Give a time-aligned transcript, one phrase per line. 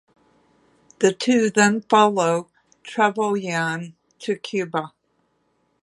[0.97, 2.49] The two then follow
[2.83, 4.93] Trevelyan to Cuba.